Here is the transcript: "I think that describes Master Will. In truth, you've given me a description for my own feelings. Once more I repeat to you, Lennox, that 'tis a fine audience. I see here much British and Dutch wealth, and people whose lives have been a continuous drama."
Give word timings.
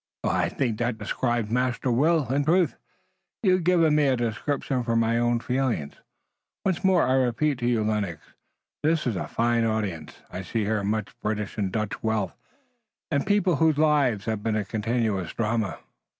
"I 0.23 0.49
think 0.49 0.79
that 0.79 0.97
describes 0.97 1.51
Master 1.51 1.91
Will. 1.91 2.27
In 2.33 2.43
truth, 2.43 2.75
you've 3.43 3.63
given 3.63 3.93
me 3.93 4.07
a 4.07 4.17
description 4.17 4.81
for 4.83 4.95
my 4.95 5.19
own 5.19 5.39
feelings. 5.39 5.93
Once 6.65 6.83
more 6.83 7.03
I 7.03 7.13
repeat 7.13 7.59
to 7.59 7.67
you, 7.67 7.83
Lennox, 7.83 8.33
that 8.81 8.97
'tis 8.97 9.15
a 9.15 9.27
fine 9.27 9.63
audience. 9.63 10.23
I 10.31 10.41
see 10.41 10.63
here 10.63 10.83
much 10.83 11.13
British 11.21 11.55
and 11.59 11.71
Dutch 11.71 12.01
wealth, 12.01 12.35
and 13.11 13.27
people 13.27 13.57
whose 13.57 13.77
lives 13.77 14.25
have 14.25 14.41
been 14.41 14.55
a 14.55 14.65
continuous 14.65 15.33
drama." 15.33 15.77